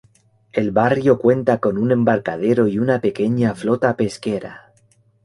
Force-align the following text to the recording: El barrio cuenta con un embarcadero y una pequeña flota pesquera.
El 0.51 0.71
barrio 0.71 1.19
cuenta 1.19 1.59
con 1.59 1.77
un 1.77 1.91
embarcadero 1.91 2.67
y 2.67 2.79
una 2.79 2.99
pequeña 3.01 3.53
flota 3.53 3.95
pesquera. 3.95 4.71